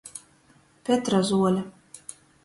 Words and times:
Petrazuole. 0.85 1.61